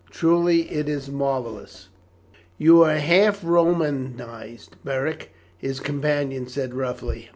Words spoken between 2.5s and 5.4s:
"You are half Romanized, Beric,"